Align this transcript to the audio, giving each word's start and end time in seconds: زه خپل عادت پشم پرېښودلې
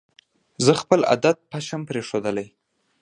زه 0.65 0.71
خپل 0.81 0.99
عادت 1.11 1.37
پشم 1.51 1.81
پرېښودلې 1.89 2.47